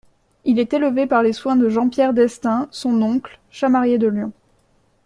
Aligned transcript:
Il 0.45 0.57
est 0.57 0.73
élevé 0.73 1.05
par 1.05 1.21
les 1.21 1.31
soins 1.31 1.55
de 1.55 1.69
Jean-Pierre 1.69 2.15
d'Estaing, 2.15 2.67
son 2.71 2.99
oncle, 3.03 3.37
chamarier 3.51 3.99
de 3.99 4.07
Lyon. 4.07 4.31